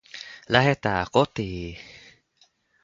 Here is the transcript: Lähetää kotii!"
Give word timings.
Lähetää 0.49 1.05
kotii!" 1.11 1.77